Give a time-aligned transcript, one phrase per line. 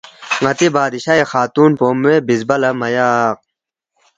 [0.43, 3.37] ن٘تی بادشائی خاتُون پو موے بِزبا لہ مِہ یق